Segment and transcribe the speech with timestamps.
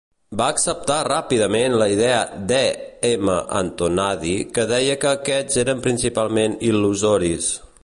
[0.39, 2.21] Va acceptar ràpidament la idea
[2.53, 2.63] d"E.
[3.11, 3.35] M.
[3.61, 7.55] Antonadi que deia que aquests eren principalment il·lusoris.